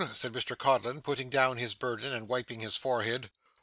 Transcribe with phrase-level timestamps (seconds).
[0.15, 3.29] said Mr Codlin, putting down his burden and wiping his forehead.